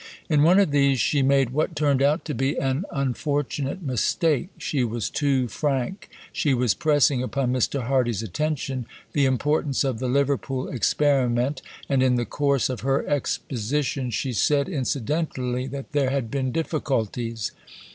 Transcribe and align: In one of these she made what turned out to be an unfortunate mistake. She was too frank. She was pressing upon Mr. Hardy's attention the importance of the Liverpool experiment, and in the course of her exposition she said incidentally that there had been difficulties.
In 0.29 0.41
one 0.41 0.57
of 0.59 0.71
these 0.71 0.99
she 0.99 1.21
made 1.21 1.51
what 1.51 1.75
turned 1.75 2.01
out 2.01 2.25
to 2.25 2.33
be 2.33 2.57
an 2.57 2.85
unfortunate 2.91 3.83
mistake. 3.83 4.49
She 4.57 4.83
was 4.83 5.11
too 5.11 5.47
frank. 5.47 6.09
She 6.33 6.55
was 6.55 6.73
pressing 6.73 7.21
upon 7.21 7.53
Mr. 7.53 7.83
Hardy's 7.83 8.23
attention 8.23 8.87
the 9.13 9.25
importance 9.27 9.83
of 9.83 9.99
the 9.99 10.07
Liverpool 10.09 10.67
experiment, 10.69 11.61
and 11.87 12.01
in 12.01 12.15
the 12.15 12.25
course 12.25 12.67
of 12.67 12.79
her 12.81 13.05
exposition 13.07 14.09
she 14.09 14.33
said 14.33 14.67
incidentally 14.67 15.67
that 15.67 15.91
there 15.91 16.09
had 16.09 16.31
been 16.31 16.51
difficulties. 16.51 17.51